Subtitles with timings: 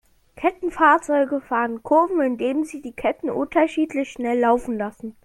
[0.35, 5.15] Kettenfahrzeuge fahren Kurven, indem sie die Ketten unterschiedlich schnell laufen lassen.